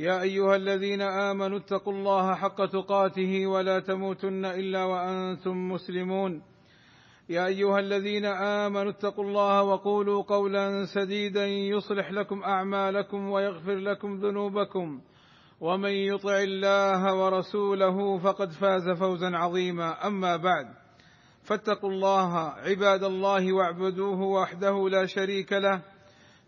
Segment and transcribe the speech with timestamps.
[0.00, 6.42] يا أيها الذين آمنوا اتقوا الله حق تقاته ولا تموتن إلا وأنتم مسلمون.
[7.28, 15.00] يا أيها الذين آمنوا اتقوا الله وقولوا قولا سديدا يصلح لكم أعمالكم ويغفر لكم ذنوبكم.
[15.60, 20.06] ومن يطع الله ورسوله فقد فاز فوزا عظيما.
[20.06, 20.66] أما بعد
[21.42, 25.80] فاتقوا الله عباد الله واعبدوه وحده لا شريك له.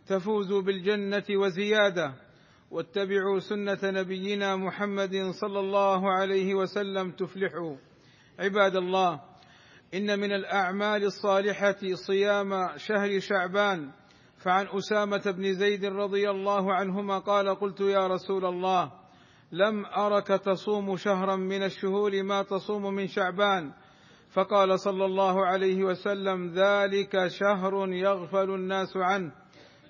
[0.06, 2.12] تفوزوا بالجنة وزيادة.
[2.72, 7.76] واتبعوا سنة نبينا محمد صلى الله عليه وسلم تفلحوا.
[8.38, 9.20] عباد الله
[9.94, 13.90] إن من الأعمال الصالحة صيام شهر شعبان.
[14.38, 18.92] فعن أسامة بن زيد رضي الله عنهما قال قلت يا رسول الله
[19.52, 23.72] لم أرك تصوم شهرا من الشهور ما تصوم من شعبان.
[24.32, 29.32] فقال صلى الله عليه وسلم ذلك شهر يغفل الناس عنه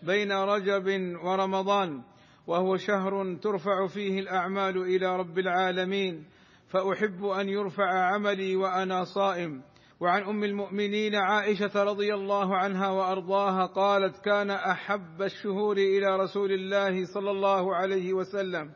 [0.03, 2.12] بين رجب ورمضان.
[2.47, 6.25] وهو شهر ترفع فيه الأعمال إلى رب العالمين
[6.69, 9.63] فأحب أن يرفع عملي وأنا صائم.
[10.01, 17.05] وعن أم المؤمنين عائشة رضي الله عنها وأرضاها قالت كان أحب الشهور إلى رسول الله
[17.15, 18.71] صلى الله عليه وسلم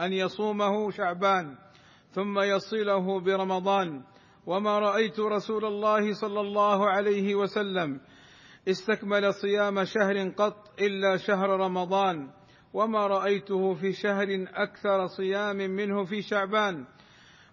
[0.00, 1.56] أن يصومه شعبان
[2.10, 4.02] ثم يصله برمضان.
[4.46, 8.00] وما رأيت رسول الله صلى الله عليه وسلم
[8.68, 12.37] استكمل صيام شهر قط إلا شهر رمضان.
[12.72, 16.84] وما رأيته في شهر أكثر صيام منه في شعبان.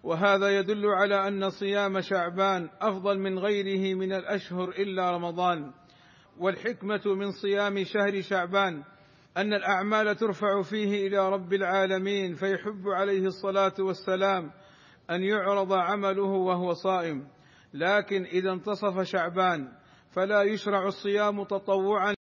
[0.02, 5.72] وهذا يدل على أن صيام شعبان أفضل من غيره من الأشهر إلا رمضان.
[6.38, 8.82] والحكمة من صيام شهر شعبان
[9.36, 14.50] أن الأعمال ترفع فيه إلى رب العالمين فيحب عليه الصلاة والسلام
[15.10, 17.28] أن يعرض عمله وهو صائم.
[17.74, 19.72] لكن إذا انتصف شعبان
[20.10, 22.15] فلا يشرع الصيام تطوعا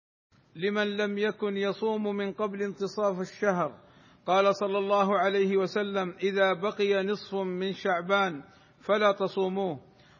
[0.55, 3.79] لمن لم يكن يصوم من قبل انتصاف الشهر.
[4.25, 8.43] قال صلى الله عليه وسلم إذا بقي نصف من شعبان
[8.81, 9.79] فلا تصوموه.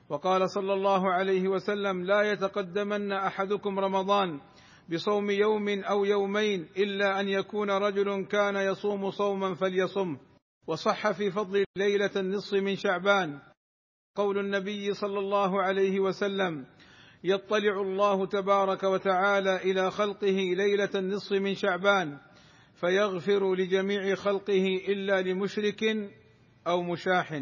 [0.09, 4.39] وقال صلى الله عليه وسلم لا يتقدمن أحدكم رمضان
[4.91, 10.19] بصوم يوم أو يومين إلا أن يكون رجل كان يصوم صوما فليصمه
[10.67, 13.39] وصح في فضل ليلة النصف من شعبان.
[14.15, 16.65] قول النبي صلى الله عليه وسلم
[17.23, 22.17] يطلع الله تبارك وتعالى إلى خلقه ليلة النصف من شعبان
[22.75, 26.09] فيغفر لجميع خلقه إلا لمشرك
[26.67, 27.41] أو مشاح.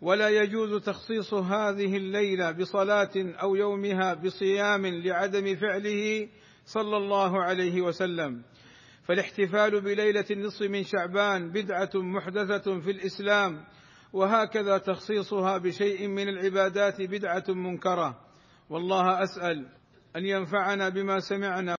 [0.00, 6.28] ولا يجوز تخصيص هذه الليلة بصلاة أو يومها بصيام لعدم فعله
[6.64, 8.42] صلى الله عليه وسلم.
[9.04, 13.64] فالاحتفال بليلة النصف من شعبان بدعة محدثة في الإسلام
[14.12, 18.27] وهكذا تخصيصها بشيء من العبادات بدعة منكرة.
[18.70, 19.66] والله أسأل
[20.16, 21.76] أن ينفعنا بما سمعنا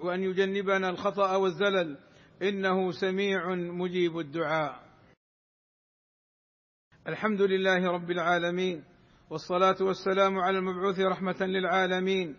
[0.00, 1.98] وأن يجنبنا الخطأ والزلل.
[2.42, 4.90] إنه سميع مجيب الدعاء.
[7.08, 8.84] الحمد لله رب العالمين
[9.30, 12.36] والصلاة والسلام على المبعوث رحمة للعالمين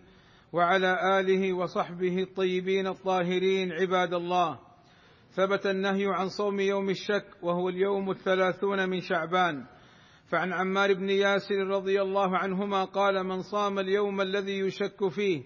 [0.54, 4.60] وعلى آله وصحبه الطيبين الطاهرين عباد الله.
[5.32, 9.66] ثبت النهي عن صوم يوم الشك وهو اليوم الثلاثون من شعبان.
[10.32, 15.44] فعن عمار بن ياسر رضي الله عنهما قال من صام اليوم الذي يشك فيه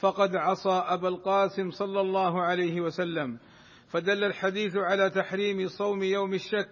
[0.00, 3.38] فقد عصى أبا القاسم صلى الله عليه وسلم
[3.88, 6.68] فدل الحديث على تحريم صوم يوم الشك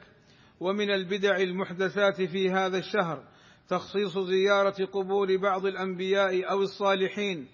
[0.61, 3.25] ومن البدع المحدثات في هذا الشهر
[3.69, 7.49] تخصيص زيارة قبور بعض الأنبياء أو الصالحين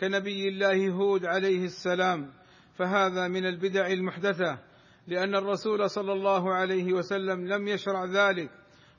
[0.00, 2.32] كنبي الله هود عليه السلام
[2.76, 4.58] فهذا من البدع المحدثة
[5.06, 8.50] لأن الرسول صلى الله عليه وسلم لم يشرع ذلك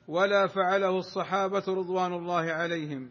[0.08, 3.10] ولا فعله الصحابة رضوان الله عليهم.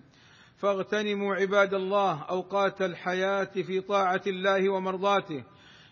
[0.58, 5.44] فاغتنموا عباد الله أوقات الحياة في طاعة الله ومرضاته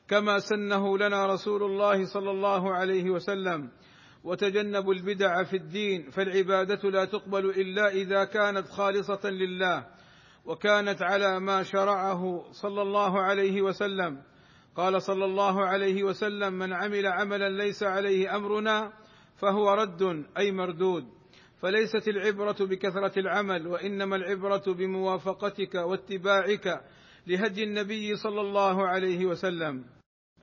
[0.08, 3.70] كما سنه لنا رسول الله صلى الله عليه وسلم.
[4.24, 9.86] وتجنبوا البدع في الدين فالعبادة لا تقبل إلا إذا كانت خالصة لله
[10.46, 14.22] وكانت على ما شرعه صلى الله عليه وسلم.
[14.76, 18.94] قال صلى الله عليه وسلم من عمل عملا ليس عليه أمرنا
[19.40, 21.06] فهو رد أي مردود.
[21.62, 26.82] فليست العبرة بكثرة العمل وإنما العبرة بموافقتك واتباعك
[27.28, 29.84] لهدي النبي صلى الله عليه وسلم.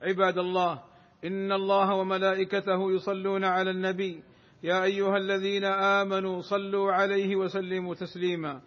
[0.01, 0.83] عباد الله
[1.25, 4.23] إن الله وملائكته يصلون على النبي.
[4.63, 8.61] يا أيها الذين آمنوا صلوا عليه وسلموا تسليما.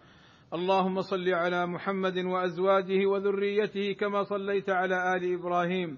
[0.53, 5.97] اللهم صل على محمد وأزواجه وذريته كما صليت على آل إبراهيم.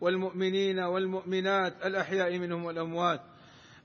[0.00, 3.20] والمؤمنين والمؤمنات الأحياء منهم والأموات.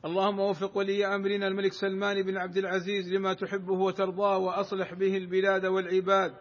[0.06, 5.66] اللهم وفق ولي أمرنا الملك سلمان بن عبد العزيز لما تحبه وترضاه وأصلح به البلاد
[5.66, 6.34] والعباد.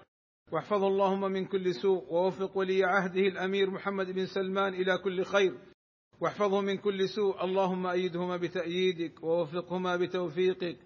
[0.52, 5.54] واحفظه اللهم من كل سوء ووفق ولي عهده الأمير محمد بن سلمان إلى كل خير.
[6.20, 7.44] واحفظه من كل سوء.
[7.44, 10.76] اللهم أيدهما بتأييدك ووفقهما بتوفيقك.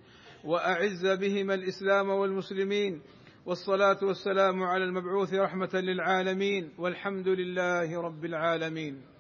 [0.45, 3.03] وأعز بهما الإسلام والمسلمين.
[3.47, 9.14] والصلاة والسلام على المبعوث رحمة للعالمين والحمد لله رب العالمين.